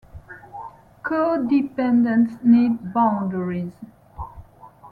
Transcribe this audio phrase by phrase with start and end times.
[1.03, 3.73] Codependents need boundaries.